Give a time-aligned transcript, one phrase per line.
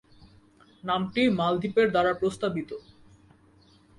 [0.83, 2.69] নামটি মালদ্বীপের দ্বারা প্রস্তাবিত।